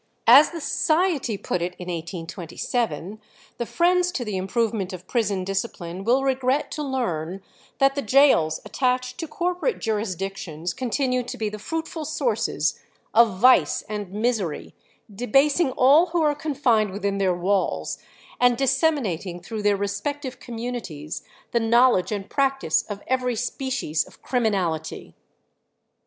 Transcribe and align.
As 0.25 0.49
the 0.49 0.59
Society 0.59 1.37
put 1.37 1.61
it 1.61 1.75
in 1.77 1.87
1827, 1.87 3.21
"the 3.59 3.65
friends 3.67 4.11
to 4.13 4.25
the 4.25 4.35
improvement 4.35 4.93
of 4.93 5.05
prison 5.05 5.43
discipline 5.43 6.03
will 6.03 6.23
regret 6.23 6.71
to 6.71 6.81
learn 6.81 7.43
that 7.77 7.93
the 7.93 8.01
gaols 8.01 8.59
attached 8.65 9.19
to 9.19 9.27
corporate 9.27 9.77
jurisdictions 9.77 10.73
continue 10.73 11.21
to 11.21 11.37
be 11.37 11.49
the 11.49 11.59
fruitful 11.59 12.03
sources 12.03 12.79
of 13.13 13.37
vice 13.37 13.83
and 13.83 14.11
misery, 14.11 14.73
debasing 15.13 15.69
all 15.73 16.07
who 16.07 16.23
are 16.23 16.33
confined 16.33 16.89
within 16.89 17.19
their 17.19 17.35
walls, 17.35 17.99
and 18.39 18.57
disseminating 18.57 19.39
through 19.39 19.61
their 19.61 19.77
respective 19.77 20.39
communities 20.39 21.21
the 21.51 21.59
knowledge 21.59 22.11
and 22.11 22.27
practice 22.27 22.81
of 22.89 23.03
every 23.05 23.35
species 23.35 24.03
of 24.07 24.19
criminality." 24.23 25.13